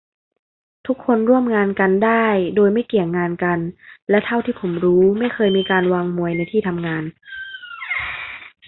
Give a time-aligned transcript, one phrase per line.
[0.87, 3.59] ทุกคนร่วมงานกันได้โดยไม่เกี่ยงงานกัน
[4.09, 7.03] และเท่าที่ผมรู้ไม่เคยมีการวางมวยในที่ทำงาน